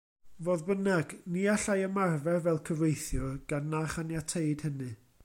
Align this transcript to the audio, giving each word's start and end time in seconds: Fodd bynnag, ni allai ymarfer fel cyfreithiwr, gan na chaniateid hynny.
Fodd 0.45 0.63
bynnag, 0.69 1.13
ni 1.35 1.43
allai 1.57 1.75
ymarfer 1.89 2.41
fel 2.47 2.59
cyfreithiwr, 2.71 3.39
gan 3.53 3.73
na 3.75 3.83
chaniateid 3.97 4.69
hynny. 4.71 4.93